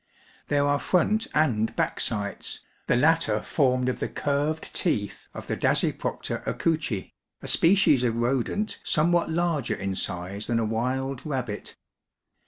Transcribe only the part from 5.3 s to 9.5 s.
of the Dcayproota aoowihij a species of rodent somewhat